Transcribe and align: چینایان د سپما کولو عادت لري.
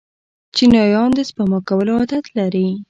چینایان 0.55 1.09
د 1.17 1.19
سپما 1.29 1.59
کولو 1.67 1.91
عادت 1.99 2.25
لري. 2.37 2.67